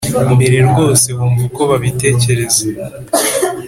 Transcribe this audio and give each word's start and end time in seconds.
mbese 0.35 0.59
rwose 0.69 1.07
wumva 1.17 1.43
uko 1.49 1.61
babitekereza 1.69 2.63